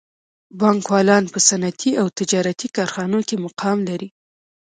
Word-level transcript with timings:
بانکوالان 0.59 1.23
په 1.33 1.39
صنعتي 1.47 1.91
او 2.01 2.07
تجارتي 2.19 2.67
کارخانو 2.75 3.19
کې 3.27 3.35
مقام 3.45 3.77
لري 3.89 4.09